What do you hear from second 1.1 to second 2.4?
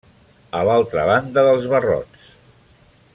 banda dels barrots.